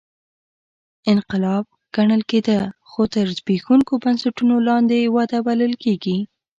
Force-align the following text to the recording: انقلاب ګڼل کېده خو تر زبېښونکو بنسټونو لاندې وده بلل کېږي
انقلاب 1.11 1.65
ګڼل 1.95 2.21
کېده 2.29 2.59
خو 2.89 3.01
تر 3.13 3.25
زبېښونکو 3.37 3.93
بنسټونو 4.03 4.55
لاندې 4.69 5.11
وده 5.15 5.37
بلل 5.47 5.73
کېږي 5.83 6.17